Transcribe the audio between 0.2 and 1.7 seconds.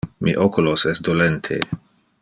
Mi oculos es dolente.